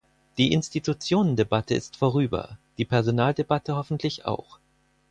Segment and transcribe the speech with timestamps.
[0.39, 4.57] Die Institutionendebatte ist vorüber, die Personaldebatte hoffentlich auch.